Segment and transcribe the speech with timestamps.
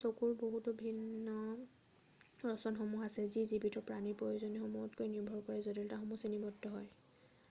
[0.03, 1.33] চকুৰ বহুতো ভিন্ন
[2.45, 6.93] ৰচনসমূহ আছে যি জীৱিত প্ৰাণীৰ প্ৰয়োজনীয়তাসমূহত নিৰ্ভৰ কৰি জটিলতাত শ্ৰেণীবদ্ধ হয়৷